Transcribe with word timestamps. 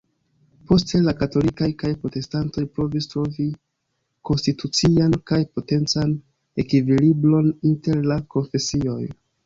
Poste 0.69 1.01
la 1.07 1.11
katolikaj 1.19 1.67
kaj 1.83 1.91
protestantoj 2.05 2.63
provis 2.79 3.09
trovi 3.13 3.47
konstitucian 4.31 5.17
kaj 5.33 5.41
potencan 5.59 6.19
ekvilibron 6.65 7.57
inter 7.75 8.07
la 8.13 8.23
konfesioj. 8.37 9.03